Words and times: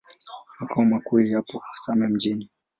Makao 0.59 0.85
makuu 0.85 1.19
yapo 1.19 1.63
Same 1.81 2.07
Mjini. 2.07 2.49